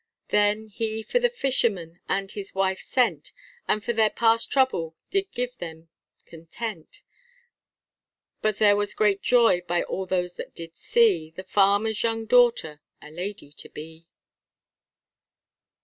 [0.29, 3.31] Then he for the fisherman and his wife sent,
[3.67, 5.89] And for their past trouble did give them
[6.25, 7.03] content,
[8.41, 12.81] But there was great joy by all those that did see, The farmer's young daughter
[12.99, 14.07] a lady to be.